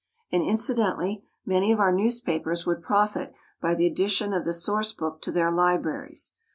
And, 0.31 0.41
incidentally, 0.41 1.23
many 1.45 1.71
of 1.71 1.79
our 1.79 1.91
newspapers 1.91 2.65
would 2.65 2.81
profit 2.81 3.35
by 3.61 3.75
the 3.75 3.85
addition 3.85 4.33
of 4.33 4.45
the 4.45 4.51
Source 4.51 4.93
Book 4.93 5.21
to 5.21 5.31
their 5.31 5.51
libraries. 5.51 6.33